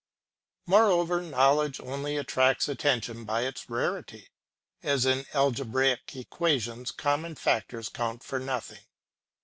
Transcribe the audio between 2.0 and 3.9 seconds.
attracts attention by its